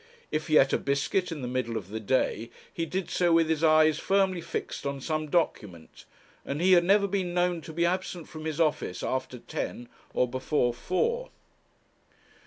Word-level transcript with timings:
If 0.31 0.47
he 0.47 0.57
ate 0.57 0.73
a 0.73 0.79
biscuit 0.79 1.31
in 1.31 1.43
the 1.43 1.47
middle 1.47 1.77
of 1.77 1.89
the 1.89 1.99
day, 1.99 2.49
he 2.73 2.87
did 2.87 3.11
so 3.11 3.31
with 3.31 3.47
his 3.49 3.63
eyes 3.63 3.99
firmly 3.99 4.41
fixed 4.41 4.83
on 4.83 4.99
some 4.99 5.29
document, 5.29 6.05
and 6.43 6.59
he 6.59 6.71
had 6.71 6.83
never 6.83 7.05
been 7.05 7.35
known 7.35 7.61
to 7.61 7.71
be 7.71 7.85
absent 7.85 8.27
from 8.27 8.45
his 8.45 8.59
office 8.59 9.03
after 9.03 9.37
ten 9.37 9.89
or 10.11 10.27
before 10.27 10.73
four. 10.73 11.29